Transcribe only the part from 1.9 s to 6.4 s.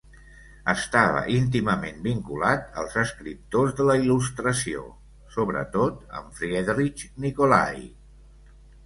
vinculat als escriptors de la il·lustració, sobretot amb